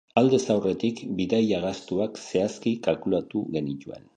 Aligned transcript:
Aldez 0.19 0.45
aurretik 0.53 1.01
bidaia-gastuak 1.19 2.17
zehazki 2.25 2.75
kalkulatu 2.89 3.45
genituen. 3.59 4.09